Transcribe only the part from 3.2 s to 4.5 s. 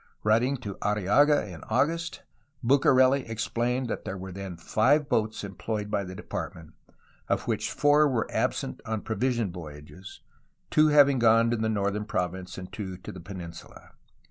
explained that there were